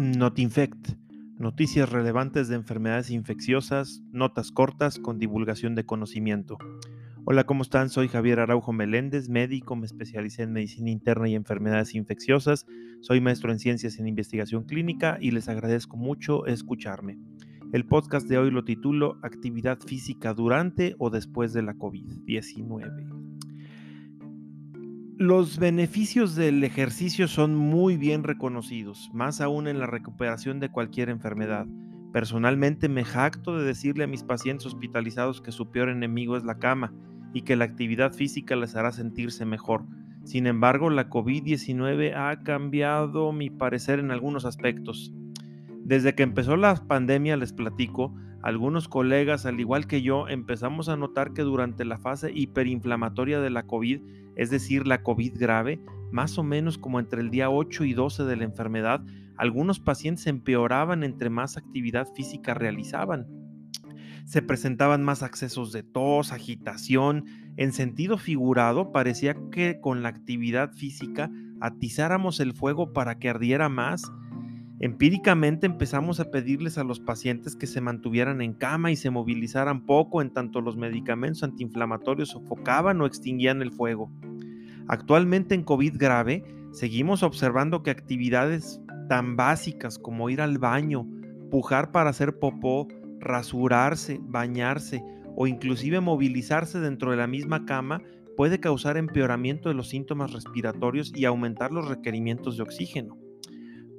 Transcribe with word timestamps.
Notinfect. 0.00 0.92
Noticias 1.38 1.90
relevantes 1.90 2.48
de 2.48 2.54
enfermedades 2.54 3.10
infecciosas, 3.10 4.02
notas 4.12 4.50
cortas 4.50 4.98
con 4.98 5.18
divulgación 5.18 5.74
de 5.74 5.84
conocimiento. 5.84 6.56
Hola, 7.26 7.44
¿cómo 7.44 7.62
están? 7.62 7.90
Soy 7.90 8.08
Javier 8.08 8.40
Araujo 8.40 8.72
Meléndez, 8.72 9.28
médico, 9.28 9.76
me 9.76 9.84
especialicé 9.84 10.44
en 10.44 10.52
medicina 10.52 10.90
interna 10.90 11.28
y 11.28 11.34
enfermedades 11.34 11.94
infecciosas. 11.94 12.66
Soy 13.00 13.20
maestro 13.20 13.52
en 13.52 13.58
ciencias 13.58 13.98
en 13.98 14.08
investigación 14.08 14.64
clínica 14.64 15.18
y 15.20 15.32
les 15.32 15.50
agradezco 15.50 15.98
mucho 15.98 16.46
escucharme. 16.46 17.18
El 17.74 17.84
podcast 17.84 18.26
de 18.26 18.38
hoy 18.38 18.50
lo 18.50 18.64
titulo 18.64 19.18
Actividad 19.22 19.80
física 19.80 20.32
durante 20.32 20.94
o 20.98 21.10
después 21.10 21.52
de 21.52 21.62
la 21.62 21.74
COVID-19. 21.74 23.19
Los 25.20 25.58
beneficios 25.58 26.34
del 26.34 26.64
ejercicio 26.64 27.28
son 27.28 27.54
muy 27.54 27.98
bien 27.98 28.24
reconocidos, 28.24 29.10
más 29.12 29.42
aún 29.42 29.68
en 29.68 29.78
la 29.78 29.86
recuperación 29.86 30.60
de 30.60 30.70
cualquier 30.70 31.10
enfermedad. 31.10 31.66
Personalmente 32.10 32.88
me 32.88 33.04
jacto 33.04 33.58
de 33.58 33.66
decirle 33.66 34.04
a 34.04 34.06
mis 34.06 34.22
pacientes 34.22 34.64
hospitalizados 34.64 35.42
que 35.42 35.52
su 35.52 35.70
peor 35.70 35.90
enemigo 35.90 36.38
es 36.38 36.44
la 36.44 36.58
cama 36.58 36.94
y 37.34 37.42
que 37.42 37.54
la 37.54 37.66
actividad 37.66 38.14
física 38.14 38.56
les 38.56 38.76
hará 38.76 38.92
sentirse 38.92 39.44
mejor. 39.44 39.84
Sin 40.24 40.46
embargo, 40.46 40.88
la 40.88 41.10
COVID-19 41.10 42.16
ha 42.16 42.42
cambiado 42.42 43.30
mi 43.32 43.50
parecer 43.50 43.98
en 43.98 44.12
algunos 44.12 44.46
aspectos. 44.46 45.12
Desde 45.90 46.14
que 46.14 46.22
empezó 46.22 46.56
la 46.56 46.76
pandemia, 46.76 47.36
les 47.36 47.52
platico, 47.52 48.14
algunos 48.44 48.86
colegas, 48.86 49.44
al 49.44 49.58
igual 49.58 49.88
que 49.88 50.02
yo, 50.02 50.28
empezamos 50.28 50.88
a 50.88 50.96
notar 50.96 51.32
que 51.32 51.42
durante 51.42 51.84
la 51.84 51.98
fase 51.98 52.30
hiperinflamatoria 52.32 53.40
de 53.40 53.50
la 53.50 53.64
COVID, 53.64 54.00
es 54.36 54.50
decir, 54.50 54.86
la 54.86 55.02
COVID 55.02 55.36
grave, 55.36 55.80
más 56.12 56.38
o 56.38 56.44
menos 56.44 56.78
como 56.78 57.00
entre 57.00 57.20
el 57.20 57.30
día 57.30 57.50
8 57.50 57.82
y 57.86 57.94
12 57.94 58.22
de 58.22 58.36
la 58.36 58.44
enfermedad, 58.44 59.02
algunos 59.36 59.80
pacientes 59.80 60.28
empeoraban 60.28 61.02
entre 61.02 61.28
más 61.28 61.56
actividad 61.56 62.06
física 62.14 62.54
realizaban. 62.54 63.26
Se 64.26 64.42
presentaban 64.42 65.02
más 65.02 65.24
accesos 65.24 65.72
de 65.72 65.82
tos, 65.82 66.30
agitación. 66.30 67.24
En 67.56 67.72
sentido 67.72 68.16
figurado, 68.16 68.92
parecía 68.92 69.34
que 69.50 69.80
con 69.80 70.04
la 70.04 70.10
actividad 70.10 70.72
física 70.72 71.32
atizáramos 71.60 72.38
el 72.38 72.52
fuego 72.52 72.92
para 72.92 73.18
que 73.18 73.28
ardiera 73.28 73.68
más 73.68 74.12
Empíricamente 74.82 75.66
empezamos 75.66 76.20
a 76.20 76.30
pedirles 76.30 76.78
a 76.78 76.84
los 76.84 77.00
pacientes 77.00 77.54
que 77.54 77.66
se 77.66 77.82
mantuvieran 77.82 78.40
en 78.40 78.54
cama 78.54 78.90
y 78.90 78.96
se 78.96 79.10
movilizaran 79.10 79.84
poco 79.84 80.22
en 80.22 80.30
tanto 80.30 80.62
los 80.62 80.78
medicamentos 80.78 81.42
antiinflamatorios 81.42 82.30
sofocaban 82.30 82.98
o 83.02 83.06
extinguían 83.06 83.60
el 83.60 83.72
fuego. 83.72 84.10
Actualmente 84.88 85.54
en 85.54 85.64
COVID 85.64 85.98
grave 85.98 86.44
seguimos 86.72 87.22
observando 87.22 87.82
que 87.82 87.90
actividades 87.90 88.80
tan 89.10 89.36
básicas 89.36 89.98
como 89.98 90.30
ir 90.30 90.40
al 90.40 90.56
baño, 90.56 91.06
pujar 91.50 91.92
para 91.92 92.08
hacer 92.08 92.38
popó, 92.38 92.88
rasurarse, 93.18 94.18
bañarse 94.22 95.04
o 95.36 95.46
inclusive 95.46 96.00
movilizarse 96.00 96.80
dentro 96.80 97.10
de 97.10 97.18
la 97.18 97.26
misma 97.26 97.66
cama 97.66 98.00
puede 98.34 98.60
causar 98.60 98.96
empeoramiento 98.96 99.68
de 99.68 99.74
los 99.74 99.90
síntomas 99.90 100.32
respiratorios 100.32 101.12
y 101.14 101.26
aumentar 101.26 101.70
los 101.70 101.86
requerimientos 101.86 102.56
de 102.56 102.62
oxígeno. 102.62 103.19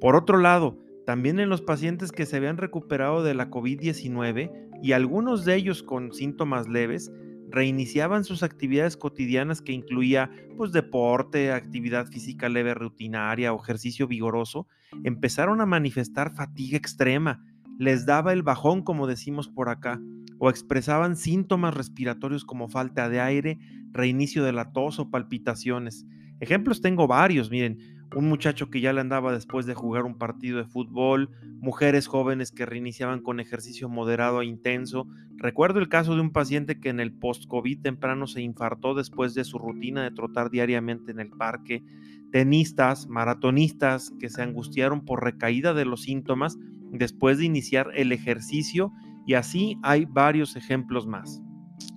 Por 0.02 0.16
otro 0.16 0.40
lado, 0.40 0.80
también 1.06 1.40
en 1.40 1.50
los 1.50 1.62
pacientes 1.62 2.12
que 2.12 2.26
se 2.26 2.38
habían 2.38 2.58
recuperado 2.58 3.22
de 3.24 3.36
la 3.36 3.52
COVID-19 3.52 4.80
y 4.82 4.94
algunos 4.94 5.46
de 5.46 5.56
ellos 5.56 5.84
con 5.84 6.12
síntomas 6.12 6.68
leves, 6.68 7.12
reiniciaban 7.52 8.24
sus 8.24 8.42
actividades 8.42 8.98
cotidianas 8.98 9.62
que 9.62 9.74
incluía 9.74 10.32
pues 10.58 10.72
deporte, 10.72 11.52
actividad 11.52 12.08
física 12.08 12.50
leve 12.50 12.74
rutinaria 12.74 13.54
o 13.54 13.62
ejercicio 13.62 14.08
vigoroso, 14.08 14.68
empezaron 15.04 15.62
a 15.62 15.68
manifestar 15.68 16.34
fatiga 16.34 16.78
extrema, 16.78 17.46
les 17.78 18.08
daba 18.08 18.34
el 18.34 18.42
bajón 18.42 18.82
como 18.82 19.06
decimos 19.06 19.50
por 19.50 19.70
acá, 19.70 20.02
o 20.40 20.50
expresaban 20.50 21.16
síntomas 21.16 21.76
respiratorios 21.76 22.44
como 22.44 22.70
falta 22.70 23.08
de 23.08 23.20
aire, 23.20 23.60
reinicio 23.92 24.44
de 24.44 24.54
la 24.54 24.72
tos 24.72 24.98
o 24.98 25.12
palpitaciones. 25.12 26.08
Ejemplos 26.40 26.82
tengo 26.82 27.06
varios, 27.06 27.52
miren, 27.52 27.78
un 28.16 28.28
muchacho 28.28 28.70
que 28.70 28.82
ya 28.82 28.94
le 28.94 29.02
andaba 29.02 29.32
después 29.32 29.66
de 29.66 29.74
jugar 29.74 30.04
un 30.04 30.18
partido 30.18 30.58
de 30.58 30.66
fútbol, 30.66 31.30
mujeres 31.60 32.08
jóvenes 32.08 32.52
que 32.52 32.66
reiniciaban 32.66 33.22
con 33.22 33.40
ejercicio 33.40 33.88
moderado 33.88 34.42
e 34.42 34.46
intenso. 34.46 35.08
Recuerdo 35.38 35.80
el 35.80 35.90
caso 35.90 36.16
de 36.16 36.22
un 36.22 36.32
paciente 36.32 36.80
que 36.80 36.90
en 36.90 37.00
el 37.00 37.14
post-COVID 37.14 37.82
temprano 37.82 38.28
se 38.28 38.42
infartó 38.42 38.94
después 38.96 39.34
de 39.34 39.44
su 39.44 39.58
rutina 39.60 40.04
de 40.04 40.12
trotar 40.12 40.50
diariamente 40.50 41.12
en 41.12 41.20
el 41.20 41.30
parque. 41.30 41.84
Tenistas, 42.32 43.08
maratonistas 43.08 44.12
que 44.20 44.30
se 44.30 44.42
angustiaron 44.42 45.06
por 45.06 45.24
recaída 45.24 45.74
de 45.74 45.86
los 45.86 46.04
síntomas 46.04 46.58
después 46.92 47.38
de 47.38 47.46
iniciar 47.46 47.92
el 47.96 48.12
ejercicio 48.12 48.92
y 49.26 49.36
así 49.36 49.78
hay 49.84 50.06
varios 50.06 50.56
ejemplos 50.56 51.08
más. 51.08 51.42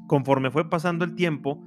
Conforme 0.07 0.51
fue 0.51 0.69
pasando 0.69 1.05
el 1.05 1.15
tiempo, 1.15 1.61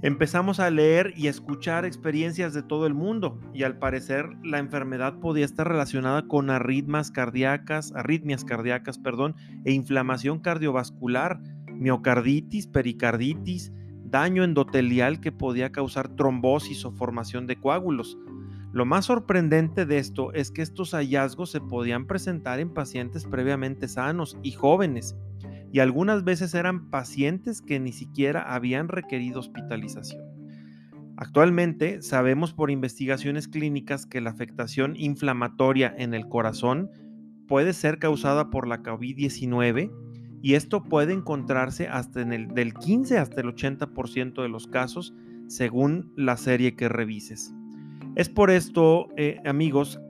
Empezamos 0.00 0.60
a 0.60 0.70
leer 0.70 1.12
y 1.16 1.26
escuchar 1.26 1.84
experiencias 1.84 2.54
de 2.54 2.62
todo 2.62 2.86
el 2.86 2.94
mundo 2.94 3.40
y 3.52 3.64
al 3.64 3.78
parecer 3.78 4.26
la 4.44 4.60
enfermedad 4.60 5.18
podía 5.18 5.44
estar 5.44 5.66
relacionada 5.66 6.28
con 6.28 6.50
arritmias 6.50 7.10
cardíacas, 7.10 7.92
arritmias 7.96 8.44
cardíacas, 8.44 8.96
perdón, 8.96 9.34
e 9.64 9.72
inflamación 9.72 10.38
cardiovascular, 10.38 11.40
miocarditis, 11.72 12.68
pericarditis, 12.68 13.72
daño 14.04 14.44
endotelial 14.44 15.20
que 15.20 15.32
podía 15.32 15.72
causar 15.72 16.08
trombosis 16.14 16.84
o 16.84 16.92
formación 16.92 17.48
de 17.48 17.56
coágulos. 17.56 18.16
Lo 18.70 18.86
más 18.86 19.06
sorprendente 19.06 19.84
de 19.84 19.98
esto 19.98 20.32
es 20.32 20.52
que 20.52 20.62
estos 20.62 20.92
hallazgos 20.92 21.50
se 21.50 21.60
podían 21.60 22.06
presentar 22.06 22.60
en 22.60 22.72
pacientes 22.72 23.24
previamente 23.24 23.88
sanos 23.88 24.38
y 24.44 24.52
jóvenes 24.52 25.16
y 25.72 25.80
algunas 25.80 26.24
veces 26.24 26.54
eran 26.54 26.90
pacientes 26.90 27.60
que 27.60 27.80
ni 27.80 27.92
siquiera 27.92 28.54
habían 28.54 28.88
requerido 28.88 29.40
hospitalización. 29.40 30.22
Actualmente 31.16 32.00
sabemos 32.00 32.52
por 32.52 32.70
investigaciones 32.70 33.48
clínicas 33.48 34.06
que 34.06 34.20
la 34.20 34.30
afectación 34.30 34.94
inflamatoria 34.96 35.92
en 35.98 36.14
el 36.14 36.28
corazón 36.28 36.90
puede 37.48 37.72
ser 37.72 37.98
causada 37.98 38.50
por 38.50 38.68
la 38.68 38.82
COVID-19 38.82 39.90
y 40.42 40.54
esto 40.54 40.84
puede 40.84 41.14
encontrarse 41.14 41.88
hasta 41.88 42.20
en 42.20 42.32
el 42.32 42.48
del 42.48 42.74
15 42.74 43.18
hasta 43.18 43.40
el 43.40 43.48
80% 43.48 44.42
de 44.42 44.48
los 44.48 44.68
casos 44.68 45.12
según 45.48 46.12
la 46.14 46.36
serie 46.36 46.76
que 46.76 46.88
revises. 46.88 47.52
Es 48.14 48.28
por 48.28 48.50
esto, 48.50 49.08
eh, 49.16 49.40
amigos, 49.44 50.00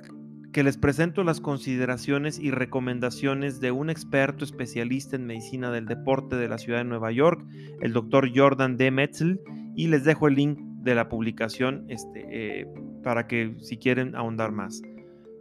que 0.53 0.63
les 0.63 0.79
presento 0.79 1.25
las 1.25 1.41
consideraciones 1.41 2.39
y 2.39 2.51
recomendaciones 2.51 3.61
de 3.61 3.71
un 3.71 3.91
experto 3.91 4.45
especialista 4.45 5.17
en 5.17 5.27
medicina 5.27 5.71
del 5.71 5.87
deporte 5.87 6.37
de 6.37 6.49
la 6.49 6.59
ciudad 6.59 6.79
de 6.79 6.85
Nueva 6.85 7.13
York, 7.13 7.45
el 7.81 7.93
doctor 7.93 8.31
Jordan 8.35 8.77
D. 8.77 8.91
Metzel, 8.91 9.41
y 9.77 9.89
les 9.89 10.05
dejo 10.05 10.29
el 10.29 10.35
link 10.35 10.59
de 10.59 10.95
la 10.95 11.09
publicación 11.09 11.85
este, 11.89 12.27
eh, 12.31 12.67
para 13.03 13.27
que 13.27 13.55
si 13.61 13.77
quieren 13.77 14.17
ahondar 14.17 14.53
más. 14.53 14.83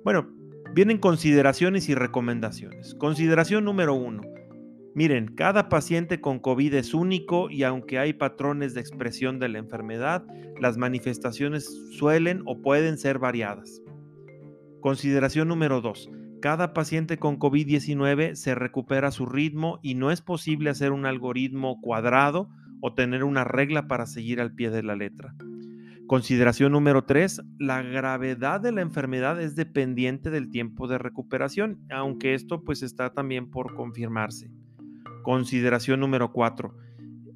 Bueno, 0.04 0.30
vienen 0.74 0.98
consideraciones 0.98 1.90
y 1.90 1.96
recomendaciones. 1.96 2.96
Consideración 2.96 3.66
número 3.66 3.94
uno. 3.94 4.22
Miren, 4.94 5.28
cada 5.36 5.70
paciente 5.70 6.20
con 6.22 6.40
COVID 6.40 6.74
es 6.74 6.94
único 6.94 7.50
y 7.50 7.64
aunque 7.64 8.00
hay 8.00 8.14
patrones 8.14 8.74
de 8.74 8.82
expresión 8.82 9.38
de 9.40 9.48
la 9.48 9.60
enfermedad, 9.60 10.26
las 10.60 10.78
manifestaciones 10.78 11.66
suelen 11.92 12.42
o 12.46 12.62
pueden 12.62 12.98
ser 12.98 13.20
variadas. 13.20 13.82
Consideración 14.88 15.50
número 15.50 15.82
2. 15.82 16.10
Cada 16.42 16.74
paciente 16.74 17.18
con 17.18 17.38
COVID-19 17.40 18.36
se 18.36 18.56
recupera 18.56 19.10
a 19.10 19.12
su 19.12 19.26
ritmo 19.26 19.82
y 19.84 19.96
no 19.96 20.12
es 20.12 20.22
posible 20.22 20.70
hacer 20.70 20.94
un 20.94 21.06
algoritmo 21.06 21.82
cuadrado 21.82 22.48
o 22.80 22.94
tener 22.94 23.26
una 23.26 23.44
regla 23.44 23.90
para 23.90 24.06
seguir 24.06 24.40
al 24.40 24.56
pie 24.56 24.70
de 24.70 24.84
la 24.84 24.96
letra. 24.96 25.36
Consideración 26.08 26.72
número 26.72 27.04
3. 27.04 27.42
La 27.60 27.82
gravedad 27.82 28.62
de 28.62 28.72
la 28.72 28.80
enfermedad 28.80 29.42
es 29.42 29.58
dependiente 29.58 30.30
del 30.30 30.50
tiempo 30.50 30.88
de 30.88 30.98
recuperación, 30.98 31.82
aunque 31.90 32.34
esto 32.34 32.64
pues 32.64 32.82
está 32.82 33.12
también 33.12 33.52
por 33.52 33.76
confirmarse. 33.76 34.50
Consideración 35.22 36.00
número 36.00 36.32
4. 36.32 36.74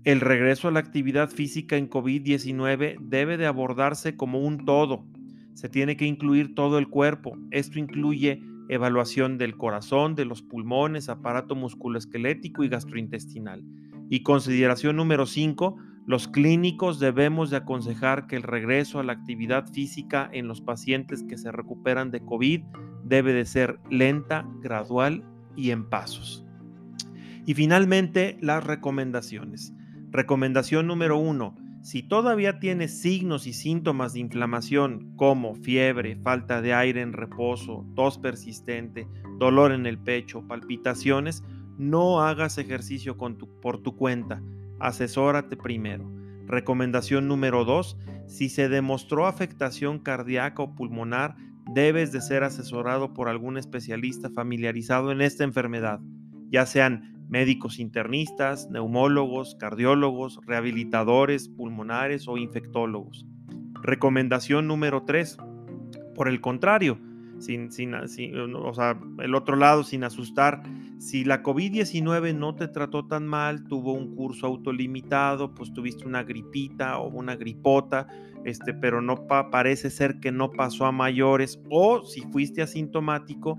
El 0.05 0.21
regreso 0.21 0.69
a 0.69 0.71
la 0.71 0.79
actividad 0.79 1.29
física 1.29 1.75
en 1.75 1.89
COVID-19 1.89 2.95
debe 3.01 3.35
de 3.35 3.45
abordarse 3.45 4.15
como 4.15 4.39
un 4.39 4.63
todo, 4.63 5.05
se 5.53 5.69
tiene 5.69 5.97
que 5.97 6.05
incluir 6.05 6.55
todo 6.55 6.77
el 6.77 6.87
cuerpo. 6.87 7.37
Esto 7.51 7.79
incluye 7.79 8.41
evaluación 8.69 9.37
del 9.37 9.57
corazón, 9.57 10.15
de 10.15 10.25
los 10.25 10.41
pulmones, 10.41 11.09
aparato 11.09 11.55
musculoesquelético 11.55 12.63
y 12.63 12.69
gastrointestinal. 12.69 13.63
Y 14.09 14.23
consideración 14.23 14.95
número 14.95 15.25
5, 15.25 15.77
los 16.07 16.27
clínicos 16.27 16.99
debemos 16.99 17.49
de 17.49 17.57
aconsejar 17.57 18.27
que 18.27 18.35
el 18.35 18.43
regreso 18.43 18.99
a 18.99 19.03
la 19.03 19.13
actividad 19.13 19.67
física 19.71 20.29
en 20.31 20.47
los 20.47 20.61
pacientes 20.61 21.23
que 21.23 21.37
se 21.37 21.51
recuperan 21.51 22.11
de 22.11 22.21
COVID 22.21 22.61
debe 23.03 23.33
de 23.33 23.45
ser 23.45 23.79
lenta, 23.89 24.47
gradual 24.61 25.23
y 25.55 25.71
en 25.71 25.89
pasos. 25.89 26.45
Y 27.45 27.53
finalmente, 27.53 28.37
las 28.41 28.63
recomendaciones. 28.63 29.73
Recomendación 30.11 30.87
número 30.87 31.17
1 31.17 31.55
Si 31.81 32.03
todavía 32.03 32.59
tienes 32.59 33.01
signos 33.01 33.47
y 33.47 33.53
síntomas 33.53 34.13
de 34.13 34.19
inflamación 34.19 35.13
como 35.15 35.55
fiebre, 35.55 36.15
falta 36.23 36.61
de 36.61 36.75
aire 36.75 37.01
en 37.01 37.11
reposo, 37.11 37.87
tos 37.95 38.19
persistente, 38.19 39.07
dolor 39.39 39.71
en 39.71 39.87
el 39.87 39.97
pecho, 39.97 40.47
palpitaciones, 40.47 41.43
no 41.79 42.21
hagas 42.21 42.59
ejercicio 42.59 43.17
por 43.17 43.81
tu 43.81 43.95
cuenta. 43.95 44.43
Asesórate 44.79 45.57
primero. 45.57 46.07
Recomendación 46.45 47.27
número 47.27 47.65
2. 47.65 47.97
Si 48.27 48.49
se 48.49 48.69
demostró 48.69 49.25
afectación 49.25 49.97
cardíaca 49.97 50.61
o 50.61 50.75
pulmonar, 50.75 51.35
debes 51.73 52.11
de 52.11 52.21
ser 52.21 52.43
asesorado 52.43 53.13
por 53.13 53.27
algún 53.27 53.57
especialista 53.57 54.29
familiarizado 54.29 55.11
en 55.11 55.21
esta 55.21 55.43
enfermedad, 55.43 55.99
ya 56.49 56.65
sean 56.65 57.20
médicos 57.31 57.79
internistas, 57.79 58.69
neumólogos, 58.69 59.55
cardiólogos, 59.55 60.39
rehabilitadores 60.45 61.47
pulmonares 61.47 62.27
o 62.27 62.37
infectólogos. 62.37 63.25
Recomendación 63.81 64.67
número 64.67 65.03
3. 65.03 65.37
Por 66.13 66.27
el 66.27 66.41
contrario, 66.41 66.99
sin, 67.39 67.71
sin, 67.71 67.95
o 67.95 68.73
sea, 68.73 68.99
el 69.19 69.33
otro 69.33 69.55
lado, 69.55 69.83
sin 69.83 70.03
asustar, 70.03 70.61
si 70.99 71.23
la 71.23 71.41
COVID-19 71.41 72.35
no 72.35 72.53
te 72.53 72.67
trató 72.67 73.07
tan 73.07 73.25
mal, 73.27 73.63
tuvo 73.63 73.93
un 73.93 74.13
curso 74.13 74.45
autolimitado, 74.45 75.55
pues 75.55 75.71
tuviste 75.73 76.05
una 76.05 76.23
gripita 76.23 76.99
o 76.99 77.07
una 77.07 77.37
gripota, 77.37 78.07
este, 78.43 78.73
pero 78.73 79.01
no 79.01 79.25
parece 79.25 79.89
ser 79.89 80.19
que 80.19 80.33
no 80.33 80.51
pasó 80.51 80.85
a 80.85 80.91
mayores, 80.91 81.61
o 81.69 82.03
si 82.03 82.21
fuiste 82.23 82.61
asintomático, 82.61 83.57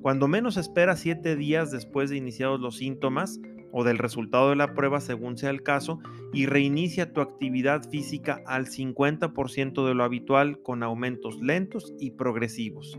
cuando 0.00 0.28
menos 0.28 0.56
espera 0.56 0.96
siete 0.96 1.36
días 1.36 1.70
después 1.70 2.10
de 2.10 2.16
iniciados 2.16 2.60
los 2.60 2.76
síntomas 2.76 3.40
o 3.72 3.84
del 3.84 3.98
resultado 3.98 4.50
de 4.50 4.56
la 4.56 4.74
prueba 4.74 5.00
según 5.00 5.36
sea 5.36 5.50
el 5.50 5.62
caso 5.62 5.98
y 6.32 6.46
reinicia 6.46 7.12
tu 7.12 7.20
actividad 7.20 7.88
física 7.88 8.40
al 8.46 8.66
50% 8.66 9.86
de 9.86 9.94
lo 9.94 10.04
habitual 10.04 10.62
con 10.62 10.82
aumentos 10.82 11.40
lentos 11.40 11.94
y 11.98 12.12
progresivos. 12.12 12.98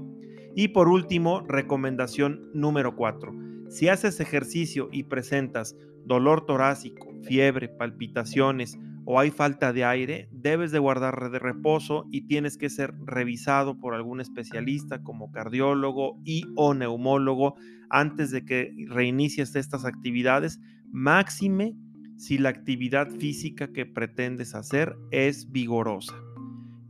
Y 0.55 0.69
por 0.69 0.89
último, 0.89 1.41
recomendación 1.47 2.49
número 2.53 2.95
4. 2.95 3.33
Si 3.69 3.87
haces 3.87 4.19
ejercicio 4.19 4.89
y 4.91 5.03
presentas 5.03 5.75
dolor 6.05 6.45
torácico, 6.45 7.07
fiebre, 7.23 7.69
palpitaciones, 7.69 8.77
o 9.11 9.19
hay 9.19 9.31
falta 9.31 9.73
de 9.73 9.83
aire, 9.83 10.29
debes 10.31 10.71
de 10.71 10.77
guardar 10.77 11.31
de 11.31 11.39
reposo 11.39 12.05
y 12.11 12.27
tienes 12.27 12.59
que 12.59 12.69
ser 12.69 12.93
revisado 13.07 13.79
por 13.79 13.95
algún 13.95 14.21
especialista 14.21 15.01
como 15.01 15.31
cardiólogo 15.31 16.21
y 16.23 16.43
o 16.55 16.75
neumólogo 16.75 17.55
antes 17.89 18.29
de 18.29 18.45
que 18.45 18.71
reinicies 18.87 19.55
estas 19.55 19.83
actividades, 19.83 20.59
máxime 20.91 21.75
si 22.17 22.37
la 22.37 22.49
actividad 22.49 23.09
física 23.09 23.73
que 23.73 23.87
pretendes 23.87 24.53
hacer 24.53 24.95
es 25.09 25.51
vigorosa. 25.51 26.13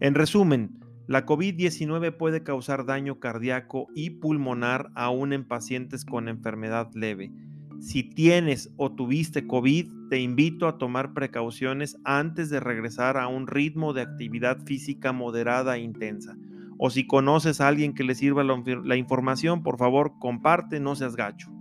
En 0.01 0.13
resumen, 0.13 0.77
la 1.07 1.25
COVID-19 1.25 2.17
puede 2.17 2.43
causar 2.43 2.85
daño 2.85 3.21
cardíaco 3.21 3.87
y 3.95 4.09
pulmonar 4.09 4.91
aún 4.93 5.31
en 5.31 5.47
pacientes 5.47 6.03
con 6.03 6.27
enfermedad 6.27 6.89
leve. 6.93 7.31
Si 7.79 8.03
tienes 8.03 8.73
o 8.75 8.91
tuviste 8.91 9.47
COVID, 9.47 10.09
te 10.09 10.19
invito 10.19 10.67
a 10.67 10.77
tomar 10.77 11.13
precauciones 11.13 11.97
antes 12.03 12.49
de 12.49 12.59
regresar 12.59 13.17
a 13.17 13.27
un 13.27 13.47
ritmo 13.47 13.93
de 13.93 14.01
actividad 14.01 14.59
física 14.65 15.13
moderada 15.13 15.77
e 15.77 15.81
intensa. 15.81 16.35
O 16.77 16.89
si 16.89 17.07
conoces 17.07 17.61
a 17.61 17.67
alguien 17.67 17.93
que 17.93 18.03
le 18.03 18.15
sirva 18.15 18.43
la, 18.43 18.95
información, 18.95 19.63
por 19.63 19.77
favor, 19.77 20.13
comparte, 20.19 20.79
no 20.79 20.95
seas 20.95 21.15
gacho. 21.15 21.51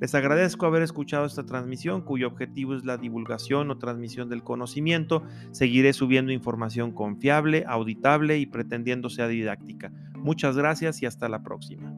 Les 0.00 0.14
agradezco 0.14 0.66
haber 0.66 0.82
escuchado 0.82 1.24
esta 1.24 1.46
transmisión 1.46 2.02
cuyo 2.02 2.26
objetivo 2.26 2.74
es 2.74 2.84
la 2.84 2.96
divulgación 2.96 3.70
o 3.70 3.78
transmisión 3.78 4.28
del 4.28 4.42
conocimiento. 4.42 5.22
Seguiré 5.50 5.92
subiendo 5.92 6.32
información 6.32 6.92
confiable, 6.92 7.64
auditable 7.66 8.38
y 8.38 8.46
pretendiendo 8.46 9.08
sea 9.08 9.28
didáctica. 9.28 9.92
Muchas 10.14 10.56
gracias 10.56 11.00
y 11.02 11.06
hasta 11.06 11.28
la 11.28 11.42
próxima. 11.42 11.94